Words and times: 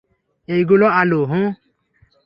এইগুলা 0.49 0.87
আলু, 0.91 1.19
হুম? 1.25 1.47